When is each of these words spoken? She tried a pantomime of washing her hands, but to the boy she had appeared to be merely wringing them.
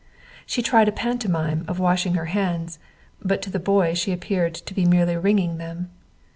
She 0.47 0.63
tried 0.63 0.87
a 0.87 0.91
pantomime 0.91 1.63
of 1.67 1.77
washing 1.77 2.15
her 2.15 2.25
hands, 2.25 2.79
but 3.21 3.39
to 3.43 3.51
the 3.51 3.59
boy 3.59 3.93
she 3.93 4.09
had 4.09 4.19
appeared 4.19 4.55
to 4.55 4.73
be 4.73 4.83
merely 4.83 5.15
wringing 5.15 5.59
them. 5.59 5.91